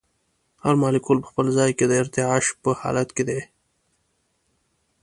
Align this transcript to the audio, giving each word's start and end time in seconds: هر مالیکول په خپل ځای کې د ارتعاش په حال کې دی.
هر 0.63 0.75
مالیکول 0.81 1.17
په 1.21 1.27
خپل 1.31 1.45
ځای 1.57 1.71
کې 1.77 1.85
د 1.87 1.93
ارتعاش 2.01 2.45
په 2.63 2.69
حال 2.79 2.97
کې 3.15 3.23
دی. 3.29 3.41